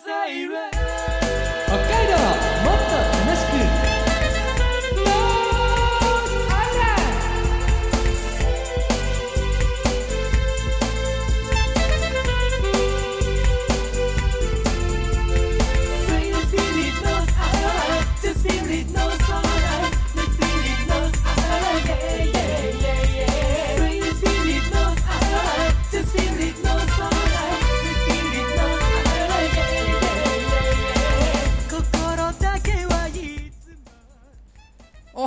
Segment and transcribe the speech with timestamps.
[0.00, 0.97] 北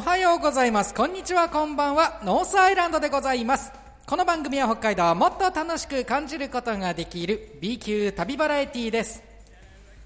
[0.01, 0.95] おはようございます。
[0.95, 1.47] こんにちは。
[1.47, 2.21] こんばんは。
[2.23, 3.71] ノースアイランドでございます。
[4.07, 9.21] この番組は北海道をもっと楽しく感じることができる B 級旅バラエティーです。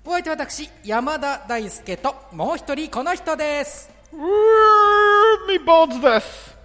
[0.04, 3.90] お相手は私山田大輔ともう一人この人です。
[4.12, 4.20] うー
[5.48, 6.58] み坊主です。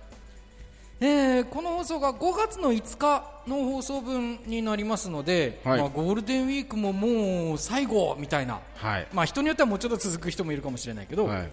[0.99, 5.79] えーこの放送が5月の5日の放送分になりますので、はい。
[5.79, 9.07] まあ、ゴールデンウィークももう最後みたいな、はい。
[9.13, 11.53] まあ、人によってはもうちょっと続く人もいるかもしれないけど、はい。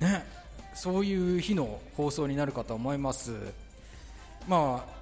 [0.00, 0.24] ね、
[0.78, 3.32] そういう日の放送になるかと思います。
[4.46, 4.98] まあ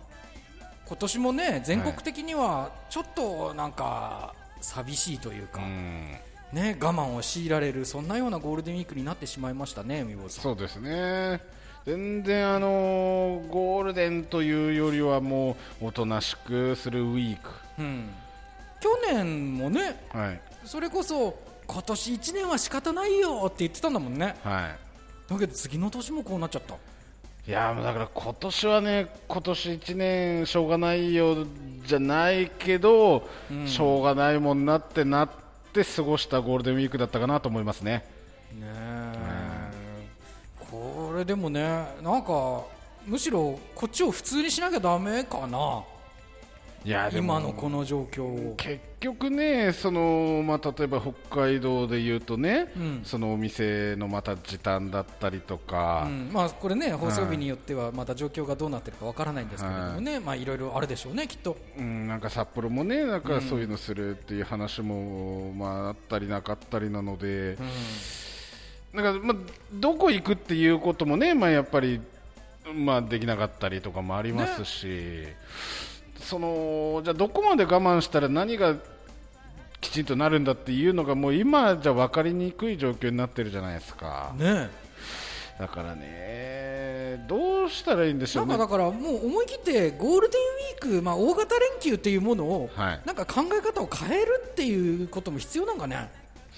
[0.87, 6.17] 今年もね全国的にはちょっとなんか寂しいというか、うん。
[6.53, 10.07] ね、我慢を強いられるそんなようなゴールデンウィークになってしまいましたね。
[10.29, 11.43] そうですね。
[11.85, 17.51] 全然あのーゴールデンというよりはもうおとなしくするウィーク。
[17.79, 18.09] うん、
[18.81, 20.41] 去年もねはい。
[20.65, 24.37] それこそ今年1年は仕方ないよって言ってたんだもんね。
[24.43, 24.75] は
[25.29, 26.75] だけど次の年もこうなっちゃった。
[26.75, 26.79] い
[27.49, 31.47] いやーだから今年はね今年1年しょうがないよ
[31.85, 33.69] じゃないけど、うん。
[33.69, 35.31] しょうがないもんなってなっ
[35.73, 38.05] て過ごしたゴールデンウィークだったかなと思いますね。
[38.53, 39.67] ねえ。
[40.71, 41.63] これでもね
[42.03, 42.65] なんか
[43.07, 45.85] むしろこっちを普通にしなきゃダメかな
[46.87, 48.55] いや今のこの状況を。
[48.55, 53.01] 結局ねその、まあ、例えば北海道で言うとね、うん。
[53.03, 56.31] そのお店のまた時短だったりとか、うん。
[56.33, 60.21] まあこれね放送日によってはまた状況がどうなってるかわからないんですけれどもね。
[60.21, 61.57] まあいろいろあるでしょうねきっと。
[61.77, 67.59] うん、なんか札幌もねなんかそういうのするっていう話も、まあ、あったりなかったりなので、
[68.95, 69.37] なんかまあ、
[69.73, 72.01] どこ行くっていうこともね、まあ、やっぱり、
[72.73, 75.27] まあ、できなかったりとかもありますし、
[76.27, 78.75] そのじゃあどこまで我慢したら何が
[79.81, 84.35] きちんとなるんだっていうのがもう今じゃ分かりにくい状況になってるじゃないですか。
[84.37, 84.69] ね
[85.59, 88.59] だからねどうしたらいいんでしょうんね。
[88.59, 90.41] なかだからもう思い切ってゴールデン
[90.91, 93.01] ウィークまあ大型連休っていうものをはい。
[93.07, 96.11] なんか考え方を変えるっていうことも必要なんかね。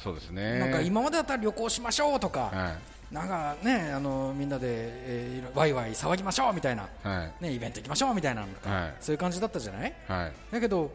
[0.03, 0.59] そうですね。
[0.59, 2.51] なんか今までだったら旅行しましょうとか。
[2.53, 7.45] はいなんかねあのみんなで、えーワイワイ騒ぎましょうみたいな、はい。
[7.45, 8.51] ね、イベント行きましょうみたいなはい。
[9.01, 9.95] そういう感じだったじゃない？
[10.07, 10.33] はい。
[10.53, 10.91] だけど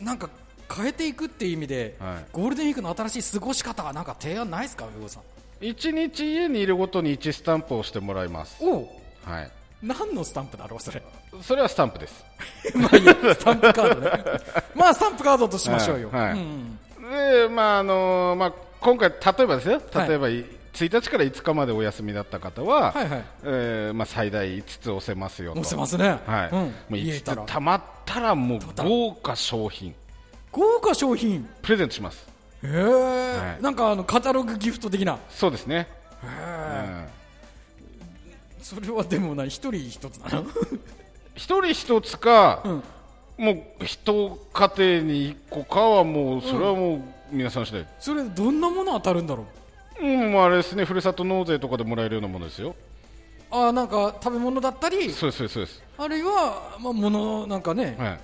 [0.00, 0.28] なんか
[0.74, 2.24] 変えていくっていう意味で、はい。
[2.32, 5.22] ゴールデンウィークの新しい過ごし方はなんか提案ないですか上尾さん
[5.64, 8.86] ？1日家にいるごとに1スタンプをしてもらいます、おう。
[9.24, 9.50] はい、
[9.82, 11.02] 何のスタンプだろうそれ？
[11.42, 12.24] それはスタンプです。
[12.76, 13.14] まあいいや。
[13.14, 14.10] スタンプカードね。
[14.76, 16.28] まあスタンプカードとしましょうよ、はい。
[16.30, 16.38] はい。
[16.38, 16.78] うん
[17.10, 19.82] で、まああのまあ、今回、例えばですよ。
[19.92, 20.08] はい。
[20.08, 20.28] 例えば、
[20.72, 23.24] 1日から5日までお休みだった方は、はいはい。
[23.44, 25.60] えーまあ、最大5つ押せますよと。
[25.60, 26.50] 押せますね、はい。
[26.50, 26.58] うん。
[26.58, 27.44] もう5家いたら。
[27.44, 29.94] つたまったらもう豪華商品。
[30.52, 31.48] 豪華商品。
[31.62, 32.28] プレゼントします。
[32.62, 33.62] へえ、はい。
[33.62, 35.18] なんかあのカタログギフト的な。
[35.28, 35.88] そうですね、
[36.22, 37.06] へうえ、
[38.60, 38.62] ん。
[38.62, 40.44] それはでもない一人一つだな
[41.34, 42.82] 一人一つか、うん。
[43.38, 47.00] もう一家庭に1個かはもうそれはもう
[47.32, 49.46] 皆さん次第、それどんなもの当たるんだろう？
[50.02, 52.74] うん、もうあれですねふるさと納税とかでもらえるようなものですよ。
[53.50, 55.54] あーなんか食べ物だったりそうですそうです。
[55.54, 58.20] そうですあるいは、まあ、物なんかね、はい。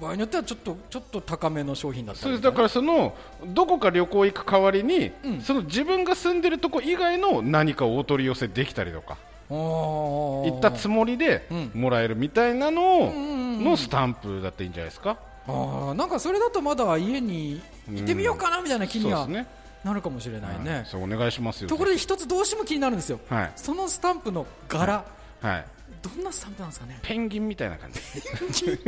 [0.00, 3.14] 場合によってはちょっとちょっと高めの商品だっただからその
[3.48, 5.40] どこか旅行行く代わりに、うん。
[5.42, 9.18] その自分が住んでるとこ以外の何かをお取り寄せできたりとか
[9.50, 11.70] 行行ったつもりでうん。
[11.74, 15.18] もらえるみたいなのをのスタンプだっていいんじゃないですか。
[15.46, 17.60] あーなんかそれだとまだ家に
[17.94, 20.74] いてみようかなみたいな気にはそうですねなるかもしれないね。
[20.74, 20.86] はい。
[20.86, 21.68] そうお願いしますよ。
[21.68, 23.52] ところで一つどうしても気になるんですよ、はい。
[23.56, 25.04] そのスタンプの柄、
[25.40, 25.64] はい。
[26.02, 26.98] どんなスタンプなんですかね？
[27.02, 28.00] ペンギンみたいな感じ。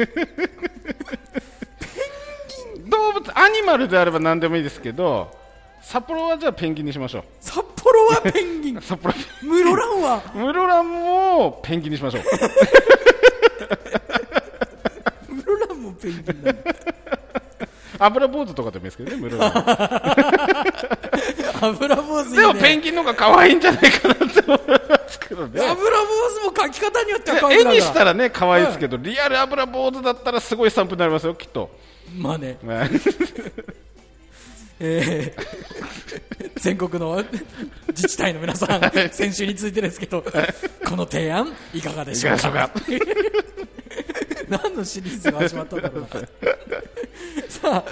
[2.89, 5.31] 動物アニマルであれば何でもいいですけど
[5.83, 7.25] 札幌はじゃあペンギンにしましょう。
[7.41, 8.81] 札幌はペンギン。
[8.83, 10.23] 札幌室蘭は？
[10.35, 12.23] 室蘭もペンギンにしましょう。
[15.37, 16.73] 室蘭もペンギンなんだ
[18.05, 19.53] 油坊主とかでもいいですけどね室蘭
[21.63, 22.39] 油坊主いいね。
[22.41, 25.61] でもペンギンの方が可愛いんじゃないかなって思いますけどね。
[25.61, 25.81] 油坊
[26.41, 31.71] 主も描き方によっては可愛い絵にしたらね可愛いですけど、リアル油坊主だったらすごいスタンプになりますよきっと、
[32.17, 32.59] まあね。
[32.63, 32.91] ね。
[34.81, 35.43] えー
[36.57, 37.23] 全国の
[37.89, 40.31] 自治体の皆さん、先週についてですけど、こ
[40.97, 42.71] の提案、いかがでしょうか？
[44.53, 46.09] 何のシリーズが始まったんだろうな。
[47.49, 47.85] さあ、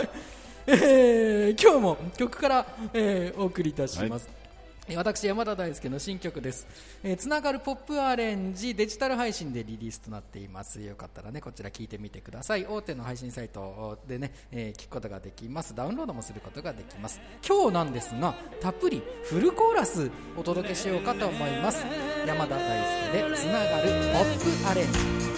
[0.66, 4.28] えー今日も曲から、えーお送りいたします。
[4.28, 4.40] えー
[4.96, 6.66] 私山田大輔の新曲です、
[7.04, 10.80] えーつながるポップアレンジデジタル配信でリリースとなっています。
[10.80, 12.66] よかったらねこちら聞いてみてください。
[12.66, 15.74] 大手の配信サイトでね、えー聞くことができます。
[15.74, 17.20] ダウンロードもすることができます。
[17.46, 21.84] 今日なんですがたっぷりフルコーラスお届けしようかと思います。
[22.26, 25.29] 山田大輔でつながるポップアレンジ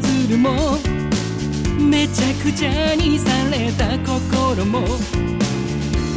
[0.00, 0.78] ズルも
[1.78, 4.86] めちゃくちゃにされた心も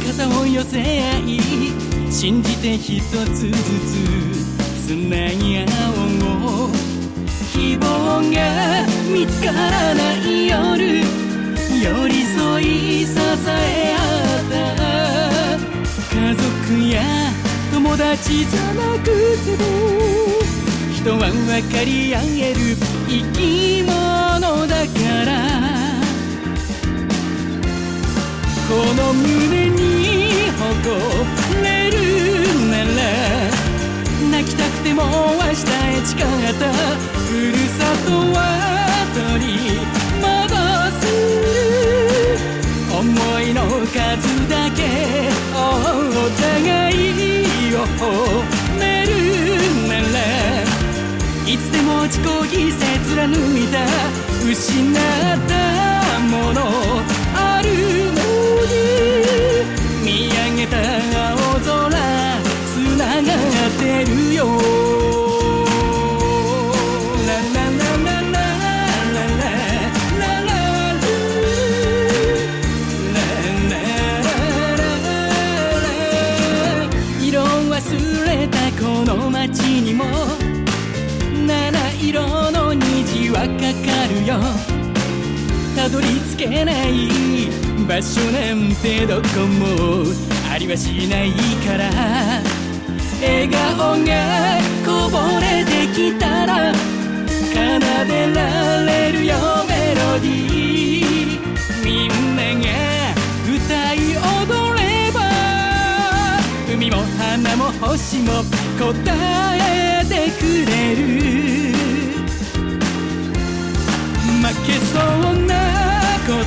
[0.06, 0.82] 肩を寄せ合
[1.18, 1.40] い
[2.10, 3.56] 信じて一つずつ
[4.86, 6.70] つなぎ合おう。
[7.52, 7.84] 希望
[8.32, 13.12] が見つからない夜寄り添い支
[13.48, 13.98] え合
[14.40, 16.14] った。
[16.14, 16.42] 家族
[16.88, 17.02] や
[17.72, 19.62] 友達じゃなくても
[21.04, 21.28] 人は分
[21.70, 22.60] かり合える
[23.06, 24.96] 生き物だか
[25.26, 25.36] ら。
[28.66, 30.64] この胸に誇
[31.62, 31.96] れる
[32.70, 32.88] なら
[34.30, 36.24] 泣きたくても明日へ誓っ
[36.58, 36.72] た。
[36.72, 38.40] ふるさとは
[39.12, 39.52] 取り
[40.24, 40.24] 戻
[41.00, 41.04] す。
[42.98, 43.04] 思
[43.42, 43.60] いの
[43.92, 43.92] 数
[44.48, 44.80] だけ
[45.52, 45.56] お
[46.40, 48.43] 互いを。
[51.74, 53.74] いつでも自己犠牲貫いた
[54.48, 54.94] 失っ
[55.48, 55.52] た
[56.20, 56.60] もの
[57.34, 57.68] ある
[58.12, 58.20] の
[58.70, 58.74] に
[60.04, 60.72] 見上げた
[61.32, 61.90] 青空
[62.64, 64.63] つながってるよ
[85.84, 87.10] たどり着けない
[87.86, 89.66] 場所なんてどこも
[90.50, 91.30] ありはしない
[91.66, 91.90] から。
[93.20, 94.14] 笑顔が
[94.82, 97.54] こぼれてきたら奏
[98.08, 99.36] でられるよ
[99.68, 101.44] メロディー。
[101.84, 102.66] みんなが
[103.44, 105.20] 歌い踊れば
[106.72, 108.42] 海も花も星も
[108.78, 108.88] 答
[109.58, 111.73] えてくれる。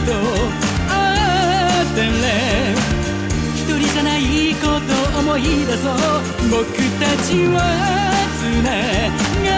[0.07, 0.13] と
[0.88, 2.07] あったら
[3.56, 4.19] 一人じゃない
[4.56, 5.94] こと思い出そう。
[6.50, 6.63] 僕
[6.98, 7.56] たちは
[8.39, 8.69] つな
[9.44, 9.50] が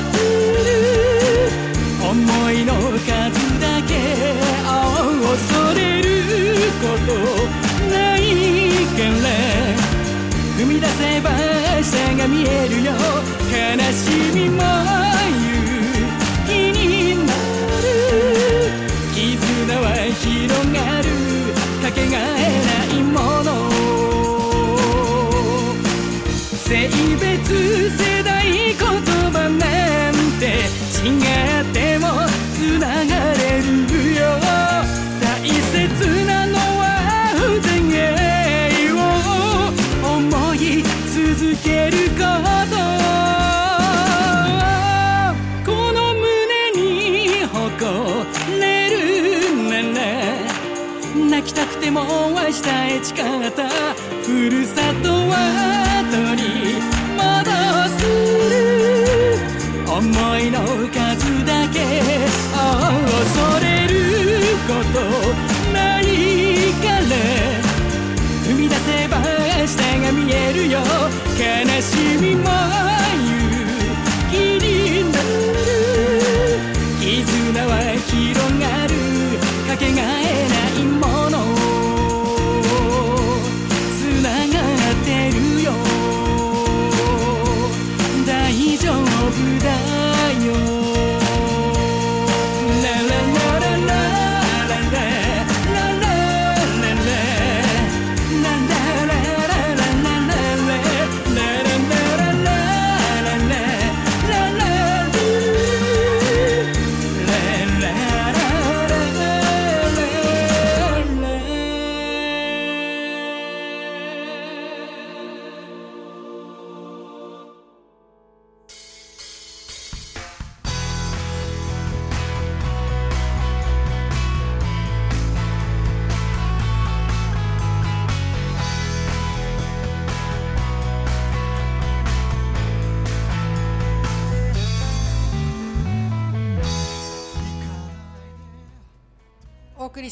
[0.00, 0.16] って
[0.66, 0.68] る。
[2.02, 2.12] 思
[2.50, 3.06] いの数
[3.60, 3.90] だけ
[5.22, 5.38] 恐
[5.74, 6.04] れる
[6.82, 7.08] こと
[7.94, 8.20] ない
[8.96, 9.26] から
[10.58, 12.90] 踏み出せば明日が見えるよ。
[13.48, 13.56] 悲
[13.92, 14.02] し
[14.34, 14.58] みも
[52.06, 53.38] おいしたい近
[54.22, 55.13] ふるさと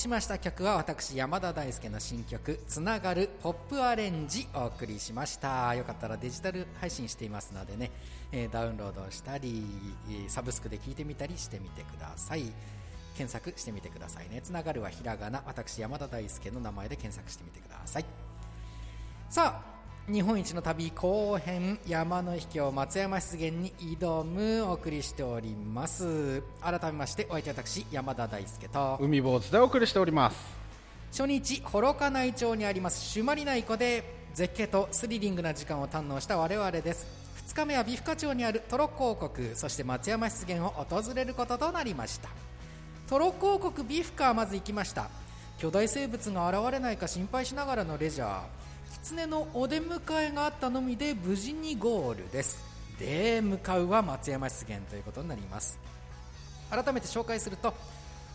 [0.03, 5.73] しました曲は私山田大輔の新曲「つながるポップアレンジ」お送りしました。
[5.77, 7.93] よかったらデジタル配信していますのでね、
[8.33, 9.65] えダウンロードしたり
[10.27, 12.53] サブスクで聴いてみたりしてみてください。
[13.17, 14.41] 検索してみてくださいね。
[14.43, 15.41] つながるはひらがな。
[15.47, 18.05] 私山田大輔の名前で検索してみてください。
[19.31, 19.72] さあ
[20.11, 26.43] 日本一の旅後編山の秘境松山湿原に挑むお送りしております。
[26.61, 28.99] 改めましてお相手は私山田大輔と。
[29.01, 30.37] 海坊主でお送りしております。
[31.13, 34.03] 初日幌加内町にあります朱鞠内湖で
[34.35, 37.07] 絶景とスリリングな時間を堪能した我々です。
[37.47, 42.29] 2日目は美深町にあるトロッコ王国そして松山湿原を訪れることとなりました。
[43.09, 45.09] トロッコ王国ビフカはまず行きました。
[45.59, 48.41] 巨大生物が現れないか心配しながらのレジャー
[48.93, 52.63] 狐のお出迎えがあったのみで無事にゴールです。
[52.99, 55.79] で向かうは松山湿原ということになります。
[56.71, 57.75] 改めて紹介すると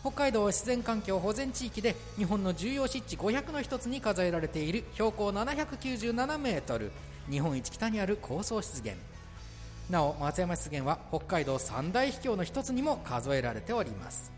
[0.00, 6.92] 北海道自然環境保全地域で日本の重要湿地500の一つに数えられている標高797メートル
[7.30, 8.94] 日本一北にある高層湿原。
[9.90, 14.32] なお松山湿原は北海道三大秘境の一つにも数えられております。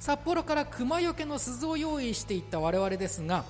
[0.00, 3.44] 札幌から熊よけの鈴を用意していった我々ですが、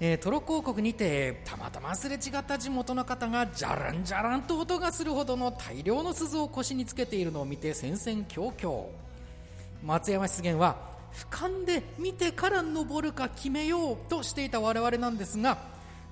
[0.00, 8.86] えートロッコ王国にてたまたますれ違った地元の方がじゃらんじゃらんと音がするほどの大量の鈴を腰につけているのを見て戦々恐々。
[9.84, 10.76] 松山湿原は
[11.12, 15.58] 俯瞰で見てから登るか決めようとしていた我々なんですが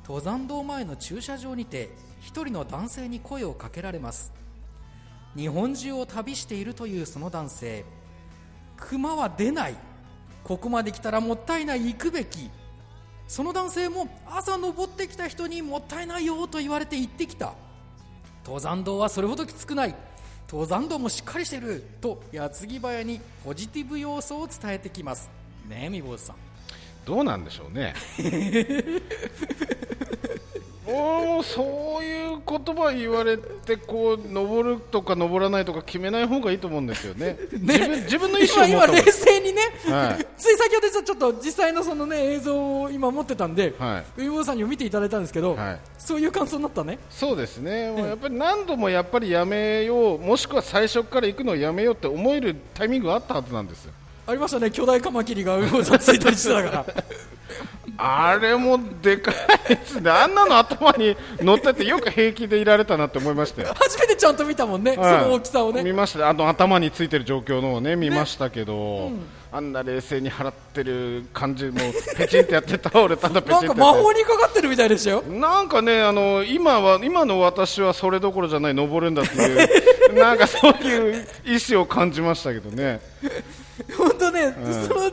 [0.05, 1.91] 登山道前の駐車場にて
[2.21, 4.33] 一人の男性に声をかけられます。
[5.37, 7.85] 日本中を旅しているというその男性。
[8.77, 9.77] 熊は出ない。
[10.43, 11.87] ここまで来たらもったいない。
[11.87, 12.51] 行くべき。
[13.29, 17.55] その男性も朝登ってきた人にもったいないよと言われて行ってきた。
[18.45, 19.95] 登山道はそれほどきつくない。
[20.49, 25.29] 登山道もしっかりしてると矢継ぎ早にポジティブ要素を伝えてきます。
[25.69, 26.37] ねえみ坊主さん。
[27.05, 27.95] どうなんでしょうね
[30.87, 37.37] もうそういう言葉言われてこう登るとか登らないとか決めない方がいいと思うんですよね。
[37.53, 40.27] 自分自分の意思を今今冷静にね、はい。
[40.39, 45.79] つい先ほどちょっと実際のそのね映像を今持ってたんで、は海坊主さんにも見ていただいたんですけど、はい。
[45.99, 46.99] そういう感想になったね。
[47.11, 53.93] そうですね、もうやっぱり何度もやっぱりやめよう、もしくは最初から行くのをやめようって思えるタイミングがあったはずなんですよ。
[54.27, 54.71] ありましたね。
[54.71, 57.05] 巨大カマキリが海坊主さんついたりしてたから。
[57.99, 63.73] あれもでかいですね、あんなの頭に乗っててよく平気でいられたなって思いましたよ。
[63.75, 65.83] 初めてちゃんと見たもんね、はいその大きさをね。
[65.83, 66.29] 見ました。
[66.29, 69.13] あの頭についてる状況のをね見ましたけど、
[69.51, 71.81] あんな冷静に払ってる感じも
[72.19, 75.23] ペチンってやって倒れただペチンってなんか魔法にかかってるみたいでしたよ。
[75.23, 83.01] なんかねあの今は今の私はそれどころじゃない登るんだっていう なんかそういう意志を感じましたけどね
[83.97, 84.55] 本当ね、ん。
[84.89, 85.11] その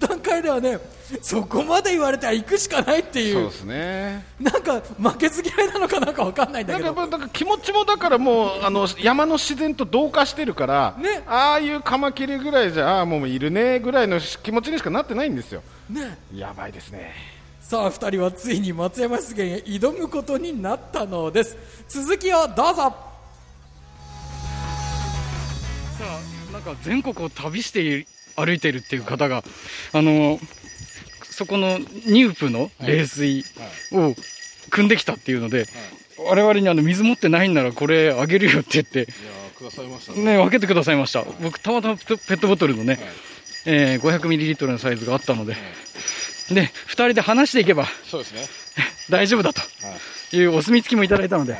[0.00, 0.78] 段階ではね
[1.20, 3.34] そこまで言われたら行くしかないっていう。
[3.34, 4.24] そうですね。
[4.40, 6.94] なんか負けず嫌いなのかなんかわかんないんだけど。
[6.94, 11.22] なんか気持ちもだからもうあの山の自然と同化してるから、ね。
[11.26, 15.62] ああいうカマキリぐらいじゃああもういるねぐらいの気持ちにしかなってないんですよ。
[15.90, 16.18] ね。
[16.34, 17.12] やばいですね。
[17.60, 21.56] さあ2人はついに松山湿原へ挑むことになったのです。
[21.88, 22.74] 続きをどうぞ。
[22.74, 22.94] さ
[26.00, 28.06] あなんか全国を旅して
[28.36, 29.42] 歩いているっていう方が、
[29.92, 30.38] あの
[31.24, 33.44] そこのニュープの冷水
[33.90, 34.14] を
[34.70, 35.66] 汲んできたっていうので、
[36.16, 39.06] 我々にあの水持ってないんならこれあげるよって言って、
[39.58, 41.24] くださいましたね、分けてくださいました。
[41.42, 43.00] 僕たまたまペットボトルのね、
[43.66, 45.56] えー、500ミリリットルのサイズがあったので、
[46.50, 48.46] で、二人で話していけばそうですね。
[49.10, 49.60] 大丈夫だと
[50.36, 50.44] い。
[50.44, 51.56] うお墨付きもいただいたので、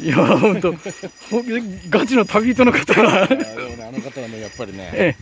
[0.00, 1.42] いやー、ほんと、ほ
[1.90, 3.42] ガチの旅人の方が、でも
[3.76, 5.14] ねあの方はねやっぱりねえ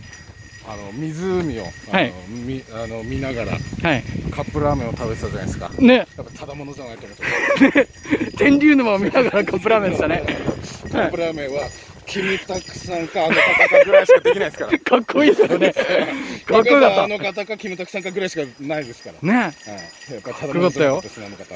[0.67, 2.13] あの湖をあの、はい。
[2.29, 3.51] みあの見ながら
[3.83, 4.03] え、はい。
[4.31, 5.69] カップラーメンを食べてたじゃないですか。
[5.79, 7.87] ね、やっぱただものじゃないと思って。
[8.37, 10.23] 天竜沼を見ながらカップラーメンでしたね。
[10.91, 11.67] カップラーメンは
[12.05, 14.79] キムタクさんかあの方かぐらいしかできないですから。
[14.79, 15.73] かっこいいですよね。
[15.73, 15.81] か
[16.59, 17.03] っこよかった。
[17.03, 19.33] あの方かキムタクさんかぐらいしかないですから。
[19.33, 19.43] ね、はい、
[20.13, 21.55] やっぱただものかったですねあの方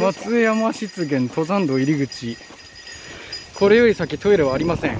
[0.00, 2.36] 松山湿原登山道入り口。
[3.54, 4.98] これより先トイレはありません。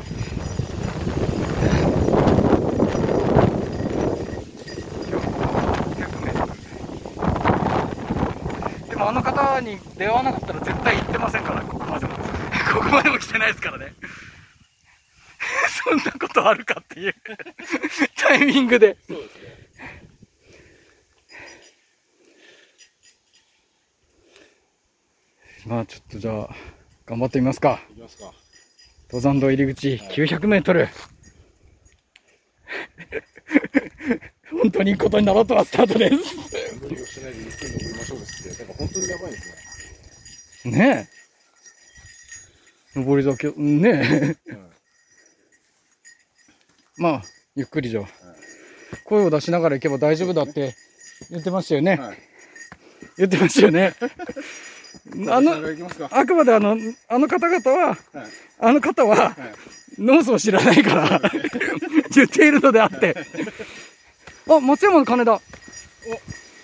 [8.89, 12.15] でもあの方に出会わなかったら絶対行ってませんから、ここまでも。
[12.15, 12.21] こ
[12.83, 13.93] こまでも来てないですからね。
[15.85, 17.15] そんなことあるかっていう
[18.17, 18.97] タイミングで。
[25.67, 26.49] まあちょっとじゃあ、
[27.07, 27.81] 頑張ってみますか。
[27.91, 28.33] いきますか
[29.09, 30.89] 登山道入り口900メートル。
[34.77, 36.15] 当に行くことになろうとはスタートです。
[36.81, 38.65] 無理をしないでゆっくり登りましょうですって。
[38.65, 40.79] だから本当にやばいですね。
[40.79, 41.09] ね
[42.95, 42.99] え。
[42.99, 44.57] 登り酒、ねえ。
[46.97, 47.23] まあ、
[47.55, 48.03] ゆっくりじゃ。
[49.05, 50.75] 声を出しながら行けば大丈夫だって
[51.31, 51.97] 言ってましたよね。
[51.97, 52.19] はい。
[53.19, 53.95] 言ってましたよね。
[55.29, 55.55] あの。
[56.11, 56.77] あくまであの、
[57.09, 57.99] あの方々は、はい。
[58.59, 59.35] あの方は、はい。
[59.99, 61.21] ノースを知らないから、
[62.15, 63.15] 言っているのであって。
[64.49, 65.35] あ、松山の鐘だ。
[65.35, 65.41] あ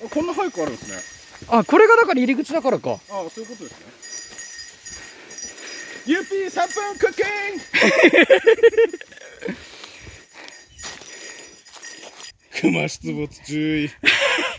[0.09, 1.23] こんな早くあるんですね。
[1.49, 2.93] あ、これがだから入り口だからか。
[2.93, 3.87] あそういうことですね。
[6.05, 7.27] ゆっぴー3分クッキン
[12.61, 13.91] 熊出没注意。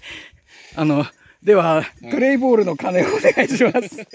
[0.76, 1.06] あの、
[1.44, 4.06] では、プレイボールの鐘をお願いします。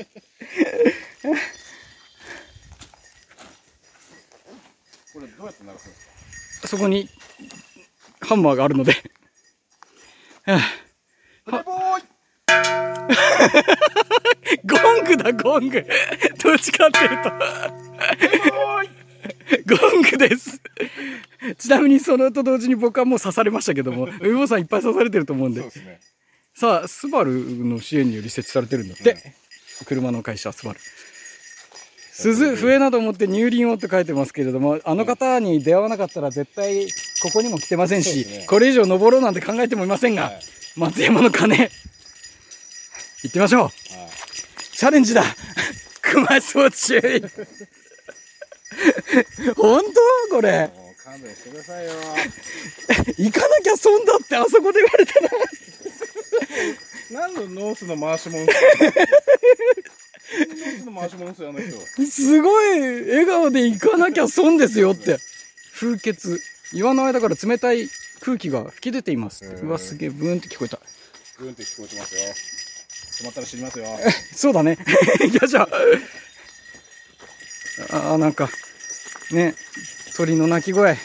[5.13, 6.69] これどうやって鳴らすんですか？
[6.69, 7.09] そこに、
[8.21, 8.93] ハンマーがあるので。
[10.47, 10.61] はあ
[11.45, 12.03] プレボーイ
[14.67, 15.87] ゴングだ、ゴング。
[16.43, 17.31] どっちかっていうと。
[19.77, 20.61] ゴングです。
[21.59, 25.71] ちなみにそのと同時に僕はもう刺されましたけども、 ウイボさんいっぱい刺されてると思うんでそう。
[25.71, 26.01] ですね。
[26.59, 29.17] さあ、スバルの支援により設置されてるんだって。
[29.85, 30.81] 車の会社、スバル。
[32.11, 36.89] 鈴、笛などを持って入輪をって書いてますけれども、あの方に出会わなかったら絶対
[37.23, 40.41] ここにも来てませんし、ねこれ以上登ろうなんて考えてもいませんが、はい
[40.77, 41.69] 松山の鐘、行っ
[43.31, 43.63] てみましょう。
[43.63, 43.73] はい。
[44.73, 45.23] チャレンジだ
[46.03, 47.01] 熊総注意
[49.55, 49.81] 本
[50.29, 50.69] 当これ。
[51.05, 51.93] 勘弁してくださいよ。
[53.17, 55.31] 行かなきゃ損だってあそこで言われたら。
[57.11, 58.61] 何のノースの回しもんすか
[60.33, 62.07] ノースの回しもんすよ、あの人。
[62.11, 65.19] すごい笑顔で行かなきゃ損ですよって。
[65.75, 66.39] 風穴。
[66.73, 67.89] 岩の間から冷たい
[68.21, 69.45] 空気が吹き出ています。
[69.45, 70.79] うわ、すげえ、ブーンって聞こえた。
[71.39, 72.21] グーンって聞こえてますよ。
[73.23, 73.87] 止まったら知りますよ。
[74.35, 74.79] そうだね。
[75.21, 75.63] よいしょ。
[77.91, 78.51] ああ、なんか、
[79.31, 79.55] ね、
[80.17, 80.99] 鳥の鳴き声。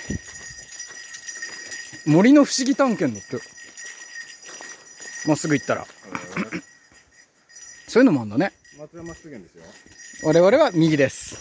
[2.06, 3.53] 森の不思議探検だって。
[5.26, 5.86] まっすぐ行ったら。
[7.88, 8.52] そういうのもあんだね。
[8.80, 9.64] 松山湿原ですよ。
[10.24, 11.38] 我々は右です。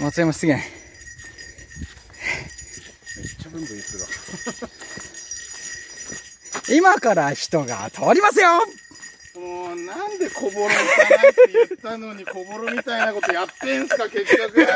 [0.00, 0.58] 松山湿原。
[0.58, 0.66] めっ
[3.40, 4.82] ちゃブンブンす。
[6.70, 8.48] 今から人が通りますよ
[9.34, 10.76] もうなんで小ボロ行か
[11.10, 14.66] ないって言ったのに小ボロみたいなことやってんすか結局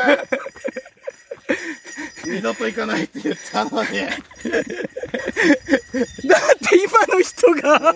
[2.25, 3.89] 二度と行かないって言ったのに
[6.27, 6.37] だ
[7.53, 7.93] 人が、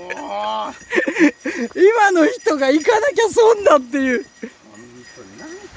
[1.75, 4.25] 今の人が行かなきゃ損だっていう。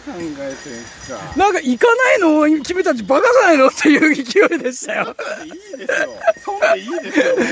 [0.06, 2.62] 何考えてんすかなんか行かないの？
[2.62, 3.68] 君たちバカじゃないの？
[3.68, 5.16] っていう勢いでしたよ。
[5.44, 6.10] いいですよ
[6.44, 7.46] そんでいいですよもう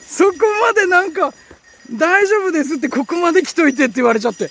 [0.00, 1.34] そこまでなんか、
[1.92, 4.50] 大丈夫ですってここまで来といてって言われちゃって。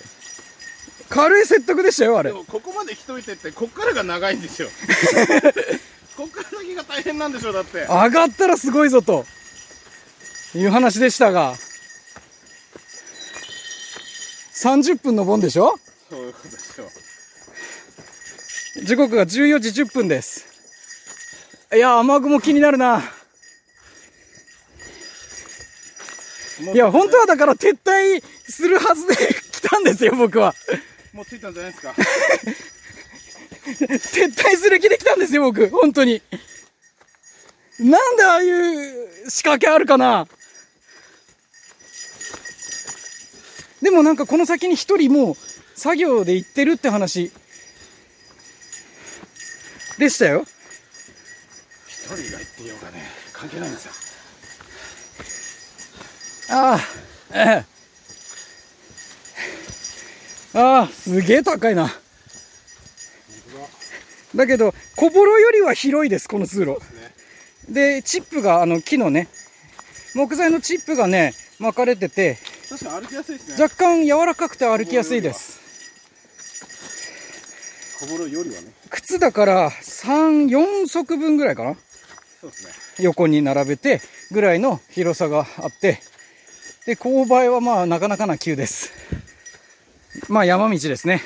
[1.09, 2.35] 軽い説得でしたよ、あれで。
[2.35, 4.69] もここまで来といてってこっからが長いんですよ
[6.17, 9.25] こっから先が大変なんでしょだって上がったらすごいぞと。
[10.55, 11.55] いう話でしたが。
[14.55, 15.75] 30分の盆でしょ？
[16.09, 16.87] そういうことですよ
[18.85, 20.45] 時刻が14時10分です。
[21.73, 23.01] いや、雨雲気になるな。
[26.73, 30.53] いや、本当はだから撤退するはずで来たんですよ、僕は。
[31.13, 31.93] もう着いたんじゃないですか？
[33.65, 35.67] 撤退する気で来たんですよ、僕。
[35.69, 36.21] 本当に。
[37.79, 40.27] なんでああいう仕掛けあるかな？
[43.85, 45.35] でもなんかこの先に一人もう
[45.75, 47.31] 作業で行ってるって話
[49.99, 50.43] でしたよ。
[51.87, 53.85] 一人が行ってようがね関係ないんです
[56.49, 56.79] よああ、
[57.31, 57.63] え
[60.53, 60.57] え。
[60.57, 61.93] ああ、すげえ高いな。
[64.35, 66.79] だけど、小幌よりは広いです、この通路。
[67.69, 69.27] で、チップが、あの、木のね、
[70.15, 75.65] 木材のチップがね、巻かれてて、確かに歩きやすいですね若干柔らかくて歩きやすいです。
[77.99, 81.75] 小よりはね靴だから、3、4足分ぐらいかな
[82.41, 82.67] そうです
[82.99, 84.01] ね横に並べて、
[84.31, 85.99] ぐらいの広さがあって、
[86.85, 88.91] で、勾配はまあ、なかなかな急です。
[90.29, 91.21] まあ、山道ですね。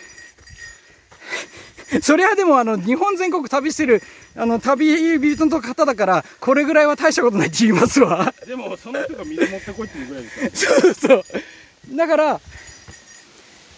[2.01, 4.01] そりゃでも、あの、日本全国旅してる、
[4.35, 8.33] あの、旅人の方だから、これぐらいは大したことないって言いますわ。
[8.45, 11.23] でもその人が水持ってこいっていうぐらいですよ そうそう。
[11.95, 12.41] だから、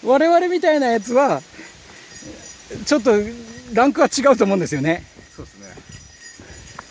[0.04, 1.42] 我々みたいなやつは、
[2.86, 3.14] ちょっと、
[3.74, 5.04] ランクは違うと思うんですよね。
[5.36, 5.72] そうですね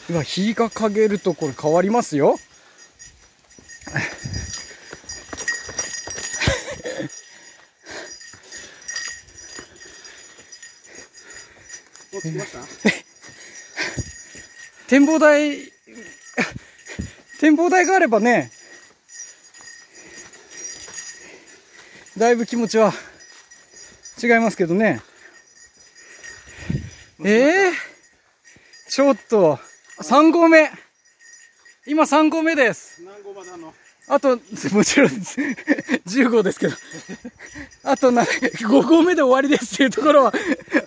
[0.08, 2.36] 今日が陰るとこれ変わりますよ
[14.88, 15.72] 展望台
[17.38, 18.50] 展望台があればね
[22.18, 22.92] だいぶ気持ちは
[24.22, 25.00] 違いますけどね。
[27.24, 27.72] ええ
[28.88, 29.58] ちょっと
[30.02, 30.70] 3合目。
[31.86, 33.02] 今3合目です。
[33.02, 33.72] 何号まであの
[34.12, 34.36] あと、
[34.72, 36.74] もちろん、10号ですけど、
[37.84, 40.32] あとな、5合目で終わりですっていうところは、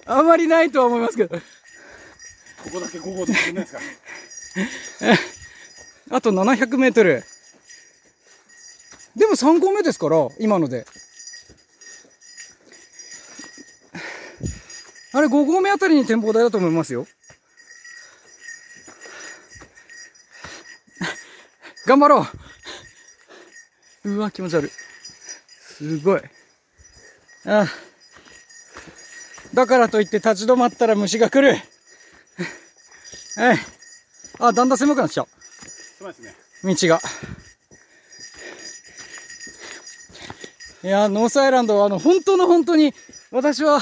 [0.05, 1.43] あまりないとは思いますけど、こ
[2.73, 3.79] こだけ5号で進んでんですか？
[6.17, 7.23] あと700メートル。
[9.15, 10.85] でも3合目ですから、今ので。
[15.13, 17.07] あれ5合目あたりに展望台だと思いますよ。
[21.85, 22.52] 頑張ろう
[24.05, 24.69] うわ、気持ち悪い。
[24.69, 26.21] すごい。
[27.45, 27.67] ああ
[29.53, 31.57] だからといって立ち止まったら虫が来る。
[33.35, 33.59] はい。
[34.39, 35.27] あ、だんだん狭くなってきた。
[35.99, 36.99] そうですね道が。
[40.83, 42.93] いや、ノースアイランドは、あの、本当の本当に、
[43.31, 43.79] 私は、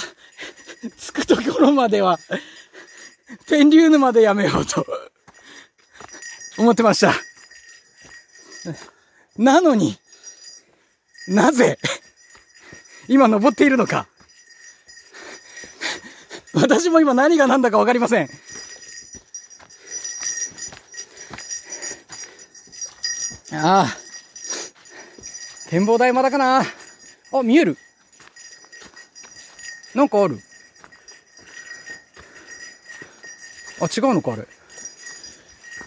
[0.97, 2.19] 着くところまでは、
[3.47, 4.85] 天竜沼でやめようと、
[6.59, 7.13] 思ってました。
[9.37, 9.97] なのに、
[11.27, 11.79] なぜ、
[13.07, 14.07] 今登っているのか？
[16.53, 18.29] 私も今何が何だかわかりません。
[23.53, 23.97] ああ。
[25.69, 26.63] 展望台まだかな？
[27.31, 27.77] あ、見える。
[29.95, 30.39] なんかある。
[33.79, 34.47] あ、違うのか、あれ。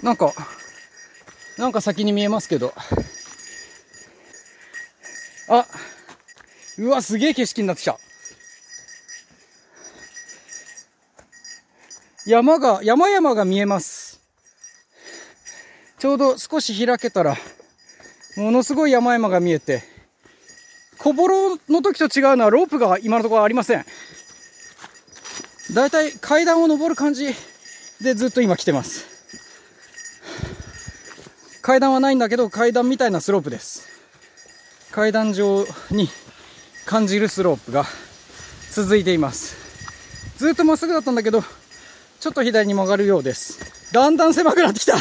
[0.03, 0.33] なんか、
[1.59, 2.75] なんか先に見えますけど。
[5.59, 5.67] あ、
[6.79, 7.99] うわ、すげえ景色になってきた。
[12.27, 14.21] 山が、山々が見えます。
[15.99, 17.37] ちょうど少し開けたら、
[18.37, 19.83] ものすごい山々が見えて、
[20.99, 23.85] 小幌の時と違うのはロープが今のところありません。
[25.73, 27.27] だいたい階段を登る感じ
[28.01, 29.07] でずっと今来てます。
[31.63, 33.94] 階段はないんだけど階段みたいなスロープです。
[34.95, 36.09] 階段上に
[36.87, 37.85] 感じるスロープが
[38.71, 39.57] 続いています。
[40.37, 41.43] ずっとまっすぐだったんだけど、
[42.21, 43.93] ちょっと左に曲がるようです。
[43.93, 44.95] だんだん狭くなってきた。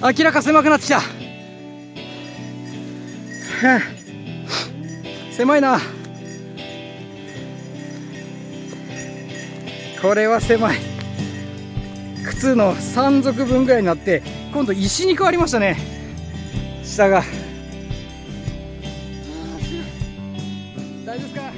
[0.00, 1.00] 明らか狭くなってきた。
[5.32, 5.80] 狭いな。
[10.00, 10.78] これは狭い。
[12.24, 15.91] 靴の3足分ぐらいになって、今度石に変わりましたね。
[16.92, 17.22] 下が。
[21.06, 21.52] 大丈夫ですか？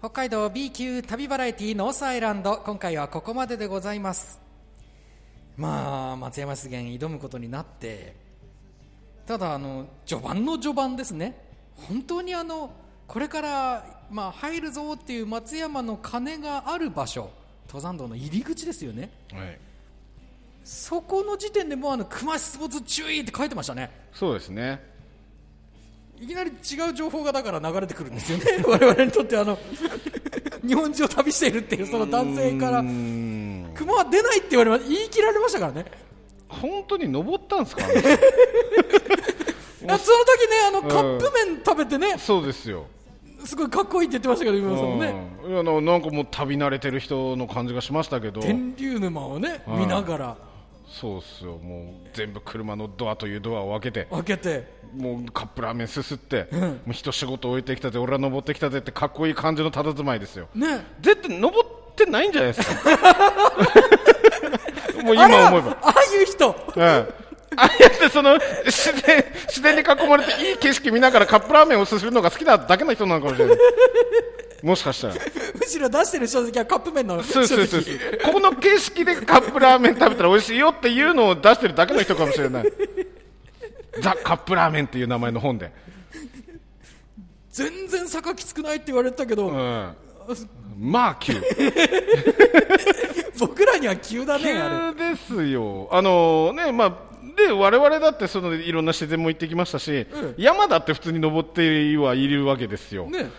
[0.00, 4.40] 北海道 B 級旅バラエティノースアイランド今回はここまででございます。
[5.56, 8.16] まあ松山湿原挑むことになって。
[9.24, 11.40] ただあの序盤の序盤ですね。
[11.76, 12.72] 本当にあの
[13.06, 17.30] これから、まあ、入るぞっていう松山の鐘がある場所。
[17.72, 19.08] 登山道の入り口ですよね。
[19.32, 19.58] はい。
[20.62, 23.90] そこの時点でもうあの熊出没注意って書いてましたね。
[24.12, 24.84] そうですね。
[26.20, 28.44] いきなり違う情報がだから流れてくるんですよね。
[28.68, 29.58] 我々にとってあの
[30.66, 32.82] 日本中を旅しているっていうその男性から。
[32.82, 35.86] 熊は出ないって言われま言い切られましたからね。
[36.48, 38.06] 本当に登ったんですか その時
[39.88, 39.98] ね
[40.68, 42.18] あのカップ麺食べてね。
[42.18, 42.86] そうですよ
[43.46, 45.14] すごいかっこいいって言ってましたけど今田さんもね。
[45.44, 45.52] うん。
[45.52, 48.40] いやななんかもう旅慣れてる人の感じがしましたけど。
[48.40, 49.78] 天竜沼をねうん。
[49.80, 50.36] 見ながら。
[50.86, 51.56] そうっすよ。
[51.58, 54.08] もう全部車のドアというドアを開けて。
[54.10, 54.82] 開けて。
[54.94, 60.48] もうカップラーメンすすって、もう一仕事置いてきたぜ俺は登ってきたぜってかっこいい感じの佇まいですよ。
[60.54, 60.84] ね。
[61.00, 62.90] 絶対登ってないんじゃないですか。
[65.02, 65.78] もう今思えば。
[65.82, 66.54] ああいう人。
[66.76, 67.21] うん
[67.56, 73.56] ああやってその自然自然に囲まれていい景色見ながらカップラーメンをすするのが好きなだけの人なのかもしれない。
[74.62, 75.14] もしかしたら。
[75.14, 78.18] むしろ出してる書籍はカップ麺の書そう籍そうそうそう。
[78.24, 82.72] ここの景色でカップラーメン食べたら美味しいよっていうのを出してるだけの人かもしれない。
[84.00, 85.70] ザ・カップラーメンっていう名前の本で、
[87.50, 89.94] 全然坂きつくないって言われてたけど、うん、
[90.78, 91.34] まあ急。
[93.38, 94.94] 僕らには急だねあれ。
[94.94, 95.88] 急ですよ。
[95.90, 103.30] あのねまあで我々だってそのいろんな自然も行ってきましたし、山だって普通に登ってはいるわけですよ、ね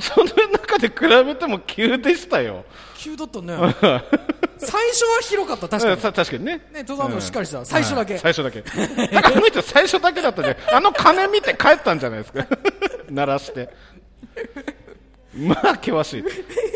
[0.00, 2.64] その中で比べても急でしたよ、
[2.96, 3.56] 急だったね。
[4.58, 6.00] 最初は広かった確かに。
[6.00, 6.52] さ確かにね。
[6.72, 7.64] ね登山道しっかりした。
[7.64, 8.14] 最初だけ。
[8.14, 8.62] はい最初だけ。
[8.62, 10.56] だからあの人最初だけだったね。
[10.72, 12.46] あの鐘見て帰ったんじゃないですか。
[13.10, 13.70] 鳴らして
[15.36, 16.24] まあ険しい。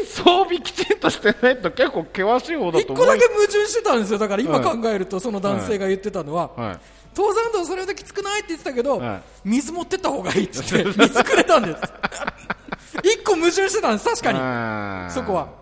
[0.07, 3.07] 装備きちんとしてないと結構険しい方だ一と思う。
[3.07, 4.18] 個だけ矛盾してたんですよ。
[4.18, 4.64] だから今はい。
[4.81, 6.79] 考えるとその男性が言ってたのは、はい。
[7.16, 9.23] 登山道それほどきつくないって言ってたけど、はい。
[9.44, 11.81] 水持ってった方がいいっつって水くれたんです。
[13.05, 14.09] 一個矛盾してたんです。
[14.09, 14.33] 確か
[15.07, 15.11] に。
[15.12, 15.60] そこは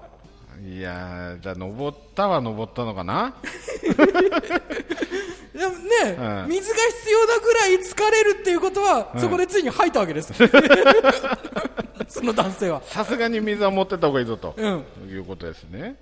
[0.69, 3.35] いやーじゃあ登ったは登ったのかな？
[3.83, 10.33] でもね、はい水が必要なぐらい疲れるっていうことは、そこでついに吐いたわけです。
[12.07, 12.83] その男性は。
[12.85, 14.85] さすがに水は持ってった方がいいぞと、うん。
[15.11, 15.97] いうことですね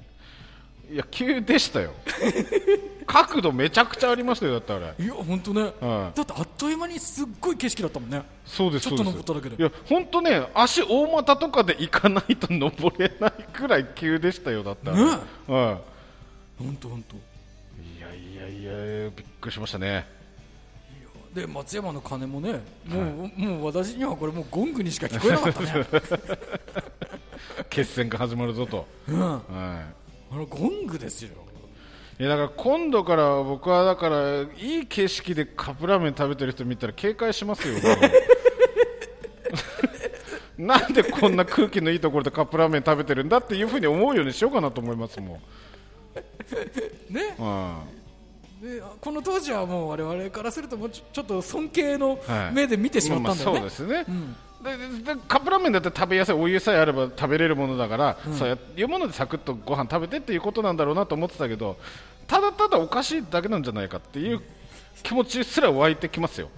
[0.91, 1.93] いや急でしたよ。
[3.07, 5.05] 角度めちゃくちゃありましたよだってあれ。
[5.05, 8.23] いや本当ね、はいだってあっという間にすっごい景色だったもんね。
[8.45, 9.57] そうですちょっと登っただけで。
[9.57, 15.05] いや本当ね足大股とかで行かないと登れないくらい急でしたよだってあれ。
[15.05, 15.11] ね。
[15.47, 15.81] は
[16.59, 17.17] 本当本当。
[17.17, 17.19] い
[17.99, 20.07] いやいやいやびっくりしましたね。
[21.35, 25.87] で松山の鐘もねもう,、もう私にはこれもうゴングにしか聞こえなかったね。
[27.69, 29.23] 決戦が始まるぞと、うん。
[29.23, 31.31] あはいのゴングですよ。
[32.19, 37.75] いやだから今度から僕はだからいい景色でカップラーメン食べてる人見たら警戒しますよ。
[40.57, 45.29] なんでこんな空気のいいところでカップラーメン食べてるんだっていうふうに思うようにしようかなと思いますもん、
[47.15, 47.37] ね。
[47.39, 47.77] うん、
[48.61, 52.55] でこの当時はもう我々からするともうちょっと尊敬のはい。
[52.55, 54.07] 目で見てしまったんだよね、まあまあそうですね、
[55.05, 61.77] ででカップラーメンだって食べやすいお湯さえあれば食べれるものだから、そういうものでサクッとご飯食べてっていうことなんだろうなと思ってたけど
[62.27, 64.41] ただただおかしいだけなんじゃないかっていう
[65.03, 66.49] 気持ちすら湧いてきますよ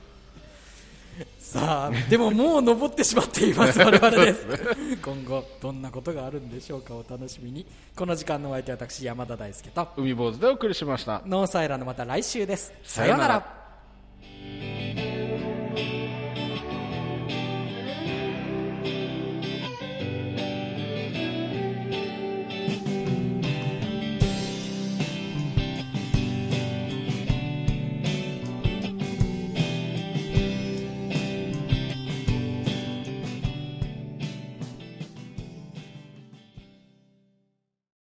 [1.48, 4.46] さあでももう登ってしまっています 我々です。
[5.02, 7.64] 今後どんなことがあるんでしょうかお楽しみに。
[7.96, 11.22] この時間のお相手は私山田大輔と海坊主でお送りしました。
[11.24, 12.74] ノーサイラのまた来週です。
[12.84, 15.17] さようなら。